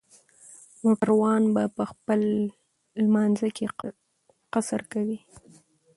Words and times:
موټروان 0.83 1.43
به 1.53 1.63
په 1.75 1.83
خپل 1.91 2.21
لمانځه 3.03 3.49
کې 3.55 3.65
قصر 4.53 4.81
کوي 4.93 5.19